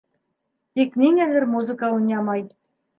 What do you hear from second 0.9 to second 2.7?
ниңәлер музыка уйнамай.